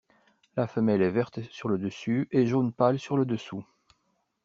[0.57, 3.63] La femelle est verte sur le dessus et jaune pâle sur le dessous.